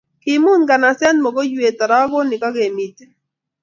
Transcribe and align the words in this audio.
Kiimut 0.21 0.59
nganaset 0.63 1.17
mokoiywet, 1.23 1.75
tarakonik 1.79 2.43
ak 2.47 2.55
emitik 2.67 3.11